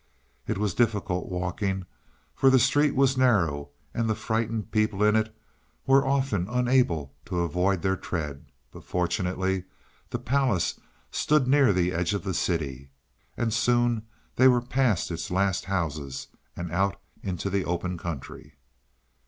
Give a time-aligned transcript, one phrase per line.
[0.47, 1.85] It was difficult walking,
[2.33, 5.31] for the street was narrow and the frightened people in it
[5.85, 9.65] were often unable to avoid their tread, but fortunately
[10.09, 10.79] the palace
[11.11, 12.89] stood near the edge of the city,
[13.37, 14.01] and soon
[14.37, 18.55] they were past its last houses and out into the open country.